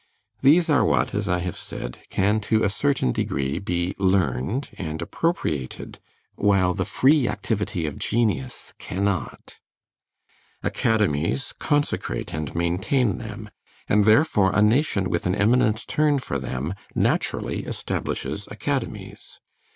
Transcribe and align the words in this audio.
These 0.41 0.67
are 0.67 0.83
what, 0.83 1.13
as 1.13 1.29
I 1.29 1.37
have 1.45 1.55
said, 1.55 1.99
can 2.09 2.39
to 2.49 2.63
a 2.63 2.69
certain 2.69 3.11
degree 3.11 3.59
be 3.59 3.93
learned 3.99 4.69
and 4.79 4.99
appropriated, 4.99 5.99
while 6.33 6.73
the 6.73 6.85
free 6.89 7.27
activity 7.27 7.85
of 7.85 7.99
genius 7.99 8.73
cannot. 8.79 9.59
Academies 10.63 11.53
consecrate 11.59 12.33
and 12.33 12.55
maintain 12.55 13.19
them, 13.19 13.51
and 13.87 14.05
therefore 14.05 14.49
a 14.55 14.61
nation 14.63 15.07
with 15.07 15.27
an 15.27 15.35
eminent 15.35 15.85
turn 15.87 16.17
for 16.17 16.39
them 16.39 16.73
naturally 16.95 17.63
establishes 17.65 18.47
academies. 18.49 19.39